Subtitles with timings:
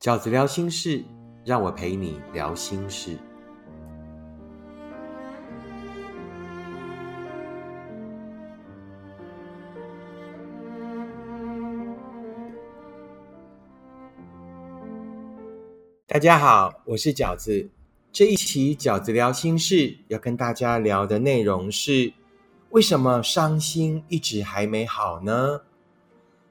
[0.00, 1.04] 饺子聊心事，
[1.44, 3.18] 让我陪你聊心事。
[16.06, 17.68] 大家好，我是饺子。
[18.10, 22.10] 这一期饺子聊心事要跟大家聊的内容是：
[22.70, 25.60] 为什么伤心一直还没好呢？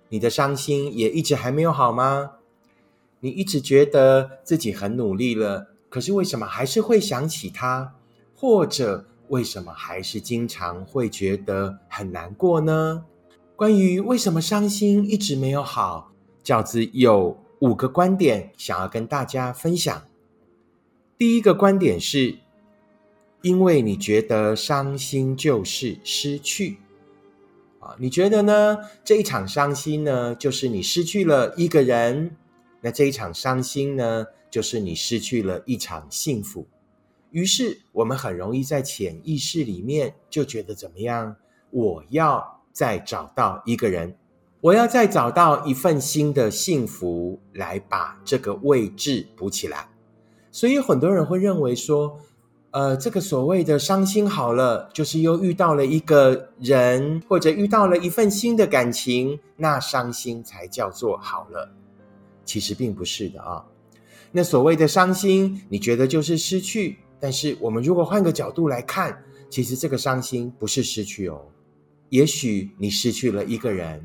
[0.10, 2.34] 你的伤心也一直还没有好吗？
[3.22, 7.94] 你一直觉得自己很努力了，可是为什么还是会想起他？
[8.34, 13.04] 或者为什么还是经常会觉得很难过呢？
[13.58, 20.02] 关于为什么伤心一直没有好，饺子有五个观点想要跟大家分享。
[21.18, 22.38] 第一个观点是，
[23.42, 26.78] 因为你觉得伤心就是失去
[27.82, 28.78] 啊，你觉得呢？
[29.04, 32.38] 这一场伤心呢，就是你失去了一个人。
[32.82, 36.68] 那这一场伤心呢，就是你失去了一场幸福。
[37.32, 41.36] 于是我们很容易在潜意识里面就觉得怎么样？
[41.70, 44.16] 我要再找到一个人，
[44.62, 49.90] 我要再找到一份新的幸福，来把这个位置补起来。
[50.52, 52.18] 所以很多人会认为说，
[52.72, 61.72] 呃，这个所谓的伤心好了，就是又遇到了一个人，或者遇到了一份新的感情，那伤心才叫做好了。
[62.50, 63.64] 其实并不是的啊，
[64.32, 66.98] 那所谓的伤心，你觉得就是失去？
[67.20, 71.40] 但是我们如果换个角度来看，其实这个伤心不是失去哦。
[72.10, 74.04] 也许你失去了一个人，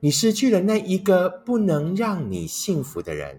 [0.00, 3.38] 你失去了那一个不能让你幸福的人，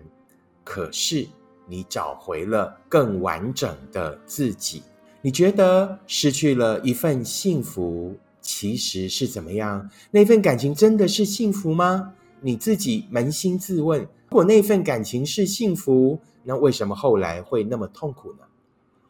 [0.64, 1.28] 可是
[1.68, 4.82] 你找回了更完整的自己。
[5.22, 9.90] 你觉得失去了一份幸福，其实是怎么样？
[10.12, 12.14] 那份感情真的是幸福吗？
[12.40, 18.40] 你自己扪心自问，如果那份感情是幸福，那为什么后来会那么痛苦呢？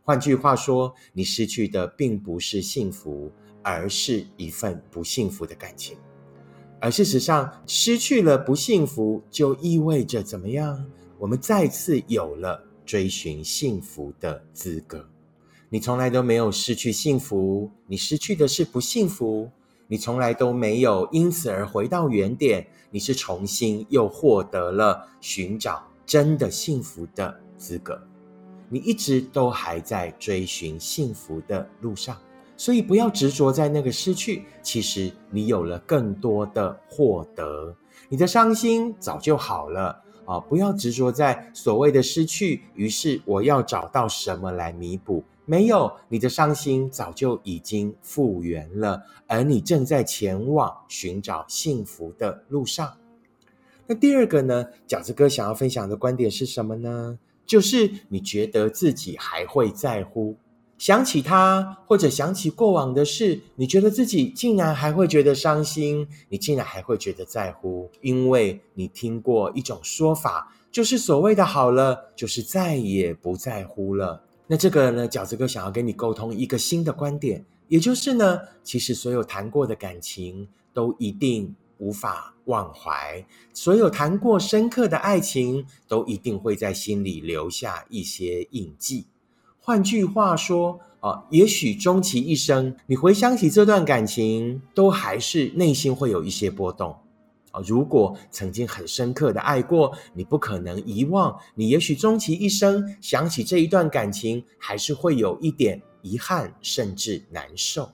[0.03, 3.31] 换句话说，你失去的并不是幸福，
[3.63, 5.97] 而是一份不幸福的感情。
[6.79, 10.85] 而事实上，失去了不幸福，就意味着怎么样？
[11.17, 15.09] 我们再次有了追寻幸福的资格。
[15.69, 19.49] 你从来都没有失去幸福，你失去的是不幸福。
[19.87, 28.01] 你从来都没有因此而回到原点，你是重新又获得了寻找真的幸福的资格。
[28.67, 32.17] 你一直都还在追寻幸福的路上，
[32.57, 34.43] 所以不要执着在那个失去。
[34.63, 37.75] 其实你有了更多的获得，
[38.09, 40.39] 你的伤心早就好了啊！
[40.39, 45.23] 不要执着在所谓的失去，于是我要找到什么来弥补。
[45.45, 52.97] 没有，你的伤心早就已经复原了，而你正在前往寻找幸福的路上。
[53.87, 54.65] 那第二个呢？
[54.87, 57.19] 饺子哥想要分享的观点是什么呢？
[57.45, 60.35] 就是你觉得自己还会在乎，
[60.79, 74.23] 想起他或者想起过往的事，你觉得自己竟然还会觉得伤心，你竟然还会觉得在乎，因为你听过一种说法，就是所谓的好了，就是再也不在乎了。
[74.47, 89.07] 那这个呢，饺子哥想要跟你沟通一个新的观点，也就是呢，其实所有谈过的感情都一定无法忘怀，所有谈过深刻的爱情都一定会在心里留下一些印记。
[89.59, 96.95] 换句话说，啊，也许终其一生，你回想起这段感情，都还是内心会有一些波动。
[97.63, 101.37] 如果曾经很深刻的爱过，你不可能遗忘。
[101.53, 107.89] 你也许终其一生想起这一段感情，还是会有一点遗憾，甚至难受。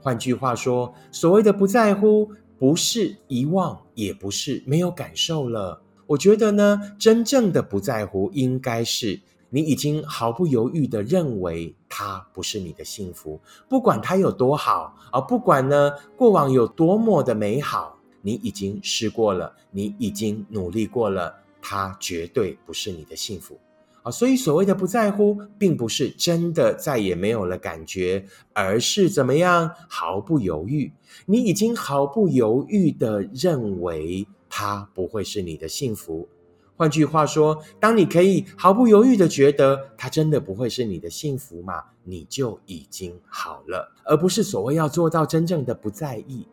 [0.00, 5.82] 换句话说，所谓的不在乎，不是遗忘，也不是没有感受了。
[6.06, 17.95] 我觉得呢，真正的不在乎，应该是你已经毫不犹豫的认为它不是你的幸福，不管它有多好，而不管呢过往有多么的美好。
[18.26, 21.32] 你已经试过了，你已经努力过了，
[21.62, 23.56] 它绝对不是你的幸福
[24.02, 24.10] 啊！
[24.10, 30.90] 所以所谓的不在乎，并不是真的再也没有了感觉，而是怎么样毫不犹豫。
[31.24, 36.28] 你已经毫不犹豫的认为它不会是你的幸福。
[36.76, 46.44] 换句话说，当你可以毫不犹豫的觉得它真的不会是你的幸福嘛，你就已经好了，而不是所谓要做到真正的不在意。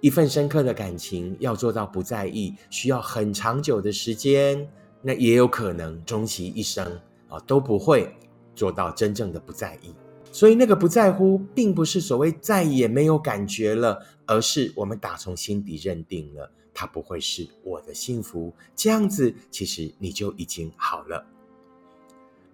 [0.00, 4.68] 一份深刻的感情要做到不在意，需要很长久的时间。
[5.02, 6.84] 那也有可能终其一生
[7.28, 8.12] 啊都不会
[8.54, 9.94] 做到真正的不在意。
[10.32, 18.52] 所以那个不在乎，并不是所谓再也没有感觉了，而是我们打从心底认定了它不会是我的幸福。
[18.74, 21.24] 这样子，其实你就已经好了。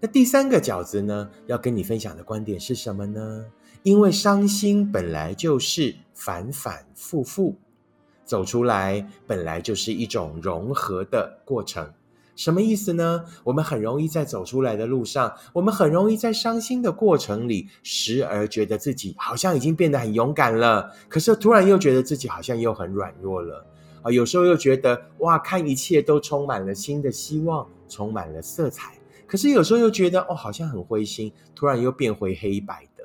[0.04, 3.46] 那第三个饺子呢，要跟你分享的观点是什么呢？
[3.84, 7.54] 因为伤心本来就是反反复复，
[8.25, 11.88] 走出来本来就是一种融合的过程。
[12.34, 13.25] 什么意思呢？
[13.44, 23.64] 我们很容易在走出来的路上，我们很容易在伤心的过程里，时而觉得自己好像已经变得很勇敢了，可是突然又觉得自己好像又很软弱了
[24.02, 24.10] 啊！
[24.10, 28.94] 有时候又觉得哇，看一切都充满了新的希望，充满了色彩，
[29.32, 33.02] 可是有时候又觉得哦，好像很灰心，突然又变回黑白的。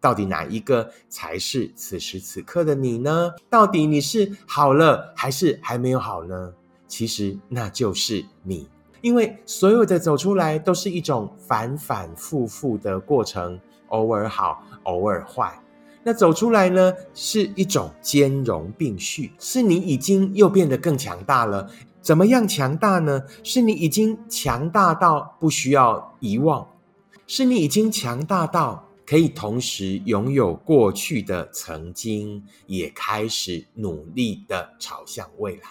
[0.00, 3.30] 到底哪一个才是此时此刻的你呢？
[3.50, 6.54] 到底你是好了还是还没有好呢？
[6.88, 8.66] 其实那就是你，
[9.02, 15.60] 因为所有的走出来都是一种反反复复的过程，偶尔好，偶尔坏。
[16.02, 21.68] 那走出来呢，是一种兼容并蓄，是你已经又变得更强大了。
[22.06, 23.20] 怎么样强大呢？
[23.42, 26.64] 是你已经强大到不需要遗忘，
[27.26, 35.62] 是你已经强大到可以同时拥有过去的曾经，也开始努力的朝向未来。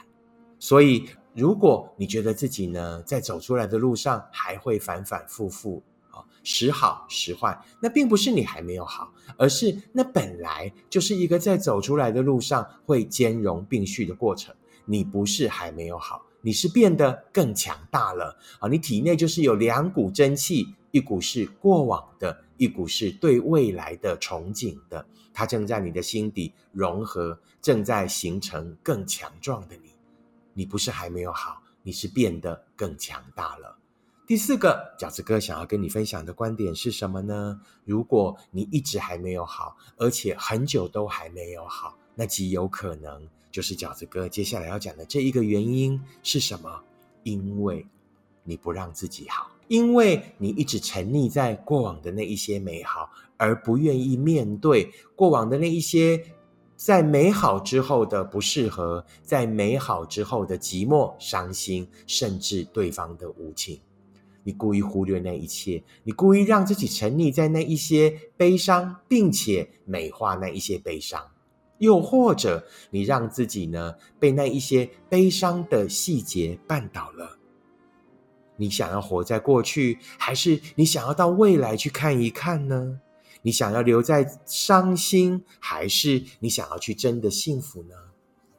[0.60, 5.82] 所以，如果你觉得自己呢在走出来的路上还会反反复复
[6.12, 14.54] 啊，时好时坏，那并不是你还没有好，而是那本来就是一个在走出来的路上会兼容并蓄的过程。
[14.86, 18.70] 你不是还没有好，你是变得更强大了啊！
[18.70, 29.92] 你体内就是有两股真气，一股是过往的，一股是对未来的憧憬的，它正在你的心底融合，正在形成更强壮的你。
[30.54, 33.78] 你不是还没有好，你是变得更强大了。
[34.28, 37.60] 第四个饺子哥想要跟你分享的观点是什么呢？
[37.84, 46.84] 如果你一直还没有好，而且很久都还没有好，那极有可能就是饺子哥接下来要讲的这一个原因是什么？
[47.24, 47.88] 因为
[48.44, 56.22] 你不让自己好，因为你一直沉溺在过往的那一些美好，而不愿意面对过往的那一些。
[56.76, 63.80] 在美好之后的不适合，在美好之后的寂寞、伤心，甚至对方的无情，
[64.44, 71.26] 你故意忽略那一切，你故意让自己沉溺在那一些悲伤，并且美化那一些悲伤，
[71.78, 77.38] 又或者你让自己呢被那一些悲伤的细节绊倒了。
[78.58, 83.02] 你想要活在过去，还是你想要到未来去看一看呢？
[83.42, 87.96] 你想要留在伤心，还是你想要去真的幸福呢？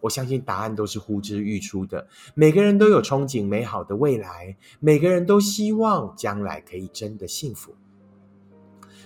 [0.03, 2.07] 我相信答案都是呼之欲出的。
[2.35, 7.75] 每个人都有憧憬美好的未来，每个人都希望将来可以真的幸福。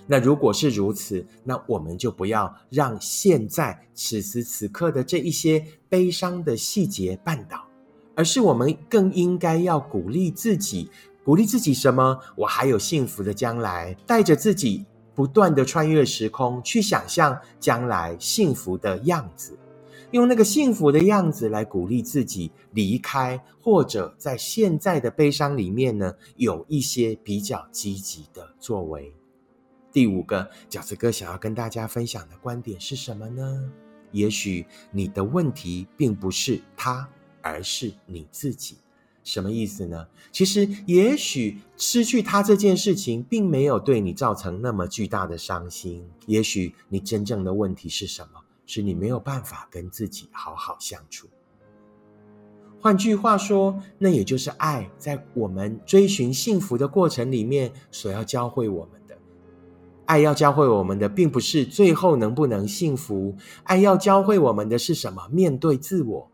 [0.07, 7.65] 那如果是如此，那我们就不要让现在此时此刻的这一些悲伤的细节绊倒，
[8.15, 10.91] 而是我们更应该要鼓励自己，
[11.25, 12.19] 鼓励自己什么？
[12.37, 14.87] 我还有幸福的将来，带着自己。
[15.13, 19.59] 不断的穿越时空，去想象将来幸福的样子，
[20.13, 29.13] 用那个幸福的样子来鼓励自己离开，或者在现在的悲伤里面呢，有一些比较积极的作为。
[29.93, 33.73] 第五个饺子哥想要跟大家分享的观点是什么呢？
[34.13, 37.09] 也许你的问题并不是他，
[37.43, 38.77] 而是你自己。
[39.23, 40.07] 什么意思呢？
[40.33, 46.09] 其实，也许失去他这件事情，并没有对你造成那么巨大的伤心。
[46.27, 48.41] 也许你真正的问题是什么？
[48.67, 51.29] 是你没有办法跟自己好好相处。
[52.81, 59.00] 换句话说，那也就是爱在我们追寻幸福的过程里面所要教会我们。
[60.11, 65.29] 爱要教会我们的，并不是最后能不能幸福，爱要教会我们的是什么？
[65.31, 66.29] 面对自我。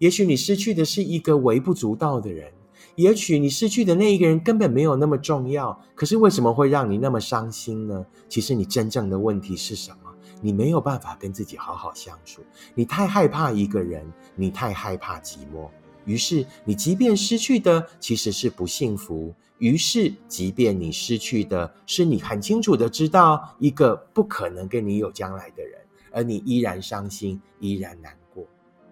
[0.00, 2.52] 也许你失去的是一个微不足道的人，
[2.94, 5.80] 也许你失去的那一个人根本没有那么重要。
[5.94, 8.04] 可是为什么会让你那么伤心呢？
[8.28, 10.12] 其实你真正的问题是什么？
[10.42, 12.42] 你没有办法跟自己好好相处，
[12.74, 14.04] 你太害怕一个人，
[14.34, 15.70] 你太害怕寂寞。
[16.06, 25.78] 于是你即便失去的其实是不幸福，于是即便你失去的是你很清楚的知道一个不可能跟你有将来的人，
[26.12, 28.46] 而你依然伤心，依然难过。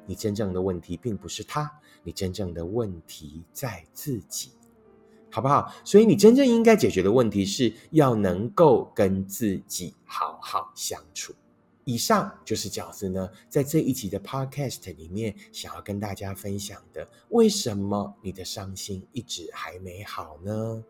[0.06, 1.70] 你真正的问题并不是他，
[2.02, 4.50] 你真正的问题在自己，
[5.30, 5.72] 好不好？
[5.84, 11.32] 所以你真正应该解决的问题是要能够跟自己好好相处。
[11.84, 17.06] 以上就是饺子呢，在这一集的 Podcast 里面想要跟大家分享的。
[17.28, 20.82] 为什么你的伤心一直还没好呢？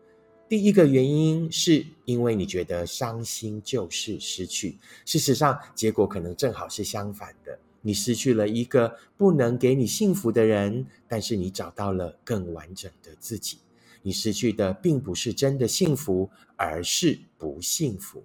[0.47, 7.57] 第一个原因是因为你觉得伤心就是失去，事实上结果可能正好是相反的。
[7.81, 13.57] 你失去了一个不能给你幸福的人，但是你找到了更完整的自己。
[14.01, 18.23] 你失去的并不是真的幸福，而是不幸福。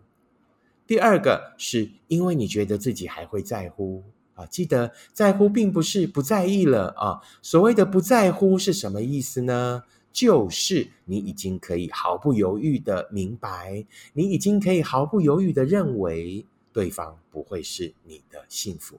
[0.90, 4.02] 第二个是因为你觉得自己还会在乎
[4.34, 7.20] 啊，记得在乎并不是不在意了啊。
[7.40, 9.84] 所谓的不在乎是什么意思呢？
[10.12, 18.98] 就是你已经可以毫不犹豫的明白，你已经可以毫不犹豫的认为对方不会是你的幸福。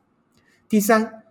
[0.70, 1.24] 第三，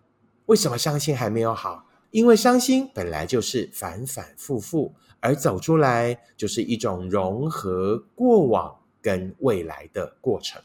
[0.44, 1.86] 为什么伤心还没有好？
[2.10, 10.62] 因为伤心本来就是反反复复，而走出来就是一种融合过往跟未来的过程。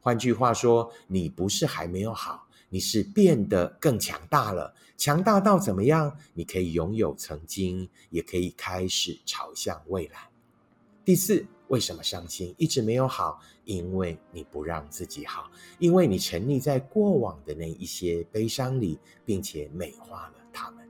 [0.00, 2.46] 换句话说，你不是还没有好。
[2.70, 6.14] 你是变得更强大了，强大到怎么样？
[6.34, 10.28] 你可以拥有曾经，也可以开始朝向未来。
[11.02, 13.40] 第四，为什么伤心一直没有好？
[13.64, 20.86] 因为你不让自己好，因为你沉溺在过往的那一些悲伤里，并且美化了他们。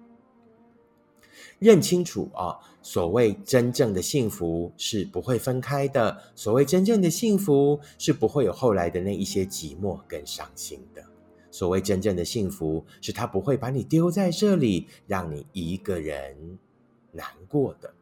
[1.58, 11.02] 认清楚啊，所谓真正的幸福是不会分开的，所谓真正的幸福是不会有后来的那一些寂寞跟伤心的。
[11.50, 16.58] 所谓真正的幸福，是他不会把你丢在这里，让你一个人
[17.10, 17.92] 难过的。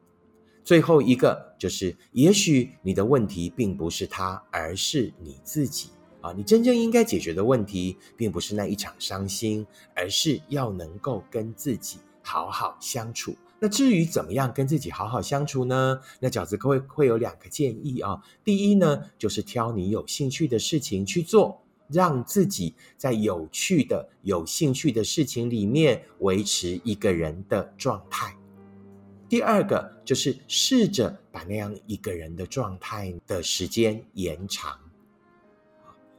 [0.63, 6.35] 最后一个就是，也许你的问题并不是他，而是你自己啊！
[6.37, 13.35] 你真正应该解决的问题，并不是那一场伤心，而是要能够跟自己好好相处。
[13.59, 16.01] 那至于怎么样跟自己好好相处呢？
[16.21, 18.21] 那饺子哥会会有两个建议啊。
[18.45, 21.63] 第一呢，就是挑你有兴趣的事情去做。
[21.89, 28.37] 让自己在有趣的、有兴趣的事情里面维持一个人的状态。
[29.29, 34.77] 第二个就是试着把那样一个人的状态的时间延长。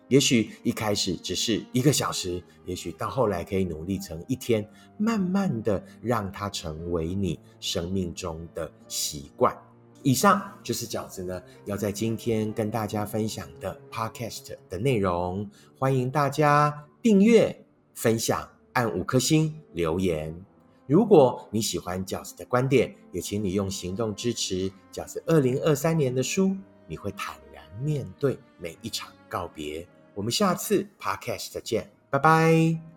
[0.07, 9.55] 也许一开始只是一个小时，也许到后来可以努力成一天，慢慢的让它成为你生命中的习惯。
[10.03, 15.49] 以上就是饺子呢，要在今天跟大家分享的 podcast 的内容。
[15.77, 20.33] 欢迎大家订阅、分享、按五颗星、留言。
[20.85, 26.55] 如果你喜欢饺子的观点，也请你用行动支持饺子二零二三年的书。
[26.87, 29.85] 你会坦然面对每一场告别。
[30.17, 32.96] 我们下次 podcast 见，拜拜。